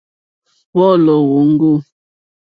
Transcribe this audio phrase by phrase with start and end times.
[0.77, 1.71] Wɔ̌lɔ̀ wóŋɡô.